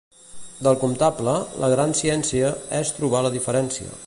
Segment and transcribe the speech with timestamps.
[0.67, 2.53] Del comptable, la gran ciència
[2.83, 3.97] és trobar la diferència.